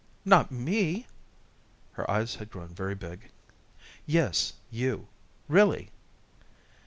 "Not 0.25 0.51
me?" 0.51 1.05
Her 1.91 2.09
eyes 2.09 2.33
had 2.33 2.49
grown 2.49 2.69
very 2.69 2.95
big. 2.95 3.29
"Yes, 4.07 4.53
you 4.71 5.07
really." 5.47 5.91